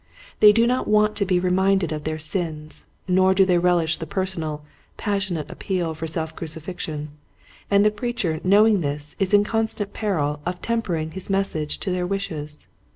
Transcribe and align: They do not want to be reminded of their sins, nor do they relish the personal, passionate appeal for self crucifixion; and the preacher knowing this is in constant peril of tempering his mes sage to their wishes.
They 0.39 0.51
do 0.51 0.65
not 0.65 0.87
want 0.87 1.15
to 1.17 1.25
be 1.27 1.39
reminded 1.39 1.91
of 1.91 2.05
their 2.05 2.17
sins, 2.17 2.85
nor 3.07 3.35
do 3.35 3.45
they 3.45 3.59
relish 3.59 3.97
the 3.99 4.07
personal, 4.07 4.63
passionate 4.97 5.51
appeal 5.51 5.93
for 5.93 6.07
self 6.07 6.35
crucifixion; 6.35 7.09
and 7.69 7.85
the 7.85 7.91
preacher 7.91 8.39
knowing 8.43 8.81
this 8.81 9.15
is 9.19 9.31
in 9.31 9.43
constant 9.43 9.93
peril 9.93 10.39
of 10.43 10.59
tempering 10.59 11.11
his 11.11 11.29
mes 11.29 11.49
sage 11.51 11.77
to 11.81 11.91
their 11.91 12.07
wishes. 12.07 12.65